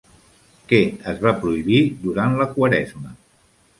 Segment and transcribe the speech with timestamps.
[0.71, 0.79] Què
[1.11, 3.13] es va prohibir durant la Quaresma?